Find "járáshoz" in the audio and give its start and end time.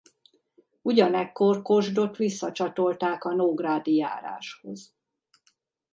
3.95-4.95